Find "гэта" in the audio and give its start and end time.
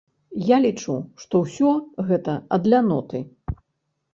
2.09-2.33